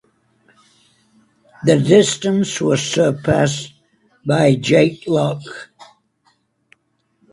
The 1.63 1.77
distance 1.79 2.59
was 2.59 2.81
surpassed 2.81 3.75
by 4.25 4.55
Jake 4.55 5.03
Lock. 5.05 5.43